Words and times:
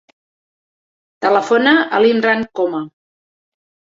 Telefona 1.25 1.75
a 1.97 2.01
l'Imran 2.05 2.41
Coma. 2.61 2.83